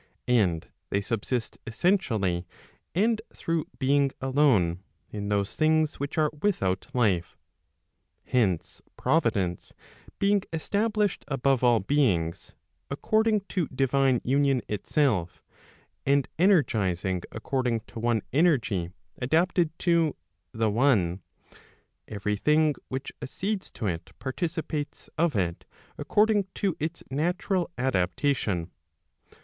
[0.27, 2.47] And they subsist essentially
[2.95, 4.81] and through being alone,
[5.11, 7.37] in those things which are without life,
[8.33, 9.73] lienee, Providence
[10.17, 12.55] being established above all beings,
[12.89, 15.43] according to divine union itself,
[16.03, 18.89] and ener Digitized by t^OOQLe 488 TEN DOUBTS gizing according to one energy
[19.21, 20.15] adapted to
[20.51, 21.21] the one,
[22.07, 25.63] every thing which accedes to it participates of it
[25.99, 28.71] according to its natural adaptation.